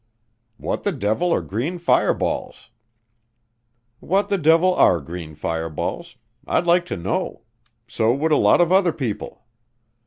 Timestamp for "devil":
0.91-1.31, 4.39-4.73